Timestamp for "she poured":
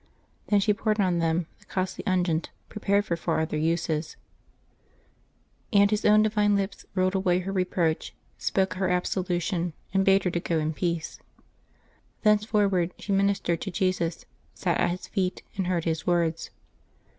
0.59-0.99